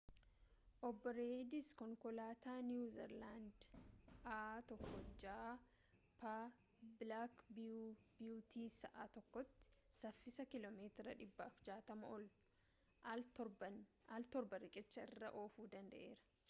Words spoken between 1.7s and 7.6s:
konkolaataa niiwu ziilaandii a1gp bilaak